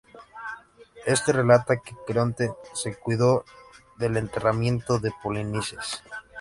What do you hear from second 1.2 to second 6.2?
relata que Creonte se cuidó del enterramiento de Polinices.